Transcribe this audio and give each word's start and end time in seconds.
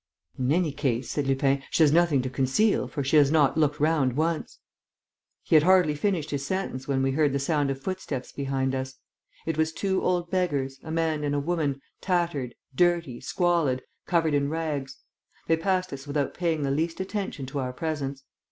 "In 0.39 0.51
any 0.51 0.71
case," 0.71 1.11
said 1.11 1.27
Lupin, 1.27 1.61
"she 1.69 1.83
has 1.83 1.91
nothing 1.91 2.23
to 2.23 2.29
conceal, 2.31 2.87
for 2.87 3.03
she 3.03 3.17
has 3.17 3.29
not 3.29 3.55
looked 3.55 3.79
round 3.79 4.13
once...." 4.17 4.57
He 5.43 5.55
had 5.55 5.61
hardly 5.61 5.93
finished 5.93 6.31
his 6.31 6.43
sentence 6.43 6.87
when 6.87 7.03
we 7.03 7.11
heard 7.11 7.33
the 7.33 7.37
sound 7.37 7.69
of 7.69 7.79
footsteps 7.79 8.31
behind 8.31 8.73
us. 8.73 8.95
It 9.45 9.59
was 9.59 9.71
two 9.71 10.01
old 10.01 10.31
beggars, 10.31 10.79
a 10.81 10.89
man 10.89 11.23
and 11.23 11.35
a 11.35 11.39
woman, 11.39 11.81
tattered, 12.01 12.55
dirty, 12.73 13.19
squalid, 13.21 13.83
covered 14.07 14.33
in 14.33 14.49
rags. 14.49 14.97
They 15.45 15.55
passed 15.55 15.93
us 15.93 16.07
without 16.07 16.33
paying 16.33 16.63
the 16.63 16.71
least 16.71 16.99
attention 16.99 17.45
to 17.45 17.59
our 17.59 17.71
presence. 17.71 18.23